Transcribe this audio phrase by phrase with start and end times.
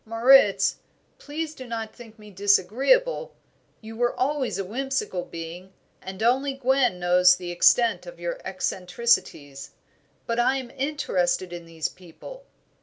[0.03, 0.77] "Moritz,
[1.19, 3.35] please do not think me disagreeable,
[3.81, 9.75] you were always a whimsical being, and only Gwen knows the extent of your eccentricities;
[10.25, 12.45] but I am interested in these people."